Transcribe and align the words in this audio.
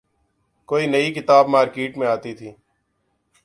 کوئی 0.69 0.85
نئی 0.87 1.07
کتاب 1.13 1.45
مارکیٹ 1.49 1.91
میں 1.97 2.07
آتی 2.07 2.33
تھی۔ 2.39 2.49